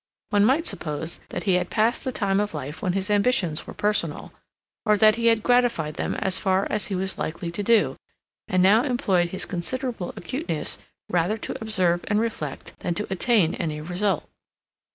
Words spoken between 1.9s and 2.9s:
the time of life